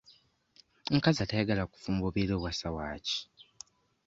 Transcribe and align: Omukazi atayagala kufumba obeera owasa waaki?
Omukazi 0.89 1.19
atayagala 1.21 1.69
kufumba 1.71 2.03
obeera 2.09 2.33
owasa 2.35 2.67
waaki? 2.75 3.17